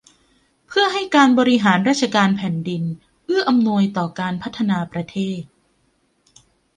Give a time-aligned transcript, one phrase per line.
[0.67, 2.83] เพื่อให้การบริหารราชการแผ่นดิน
[3.25, 5.41] เอื้ออำนวยต่อการพัฒนาประเทศ